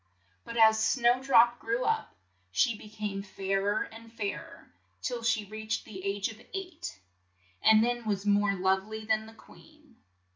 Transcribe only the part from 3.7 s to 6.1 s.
and fair er till she reached the